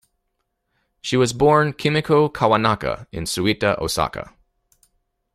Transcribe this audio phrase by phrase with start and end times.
[0.99, 4.33] She was born Kimiko Kawanaka in Suita, Osaka.